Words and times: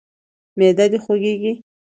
معده 0.57 0.85
د 0.91 0.93
خوږیږي؟ 1.03 1.53